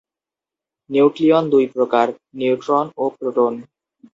[0.89, 2.07] Nucleon দুই প্রকার:
[2.39, 3.53] neutron ও প্রোটন।